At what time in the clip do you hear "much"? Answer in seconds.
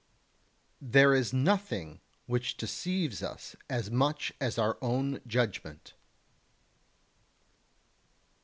3.91-4.33